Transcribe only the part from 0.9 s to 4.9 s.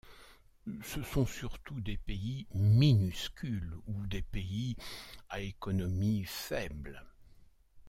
sont surtout des pays minuscules ou des pays